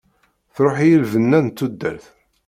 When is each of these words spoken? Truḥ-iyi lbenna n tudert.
Truḥ-iyi 0.55 0.97
lbenna 1.03 1.39
n 1.45 1.47
tudert. 1.49 2.05